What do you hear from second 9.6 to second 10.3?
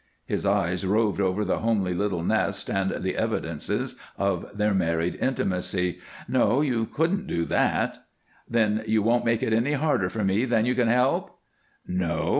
harder for